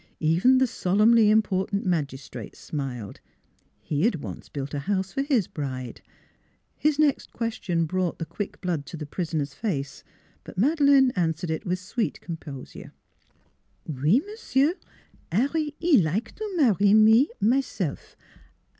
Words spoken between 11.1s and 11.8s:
answered it with